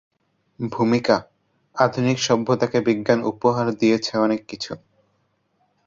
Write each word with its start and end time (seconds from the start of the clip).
ভূমিকা: 0.59 1.15
আধুনিক 1.75 2.17
সভ্যতাকে 2.19 2.77
বিজ্ঞান 2.87 3.19
উপহার 3.31 3.65
দিয়েছে 3.79 4.13
অনেক 4.17 4.41
কিছু। 4.47 4.71